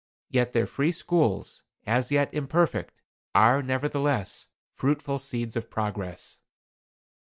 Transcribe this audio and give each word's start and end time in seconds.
Yet 0.29 0.53
their 0.53 0.65
free 0.65 0.91
schools, 0.91 1.61
as 1.85 2.11
yet 2.11 2.33
imperfect, 2.33 3.03
are, 3.35 3.61
nevertheless, 3.61 4.47
fruitful 4.73 5.19
seeds 5.19 5.55
of 5.55 5.69
progress." 5.69 6.39